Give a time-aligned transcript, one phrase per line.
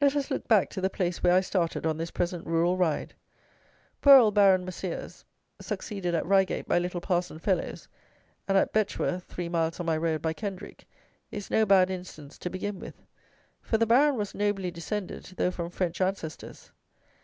[0.00, 3.12] Let us look back to the place where I started on this present rural ride.
[4.02, 5.24] Poor old Baron Maseres,
[5.60, 7.88] succeeded at Reigate by little Parson Fellowes,
[8.46, 10.86] and at Betchworth (three miles on my road) by Kendrick,
[11.32, 13.02] is no bad instance to begin with;
[13.62, 16.70] for the Baron was nobly descended, though from French ancestors.